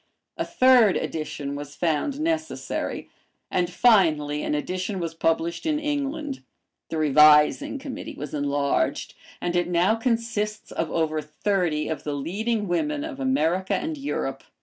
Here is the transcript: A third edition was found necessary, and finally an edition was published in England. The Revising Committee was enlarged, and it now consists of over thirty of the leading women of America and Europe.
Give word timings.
A 0.35 0.45
third 0.45 0.97
edition 0.97 1.55
was 1.55 1.75
found 1.75 2.19
necessary, 2.19 3.07
and 3.51 3.69
finally 3.69 4.41
an 4.41 4.55
edition 4.55 4.99
was 4.99 5.13
published 5.13 5.63
in 5.67 5.77
England. 5.77 6.41
The 6.89 6.97
Revising 6.97 7.77
Committee 7.77 8.15
was 8.15 8.33
enlarged, 8.33 9.13
and 9.39 9.55
it 9.55 9.67
now 9.69 9.93
consists 9.93 10.71
of 10.71 10.89
over 10.89 11.21
thirty 11.21 11.87
of 11.87 12.03
the 12.03 12.13
leading 12.13 12.67
women 12.67 13.03
of 13.03 13.19
America 13.19 13.75
and 13.75 13.95
Europe. 13.95 14.43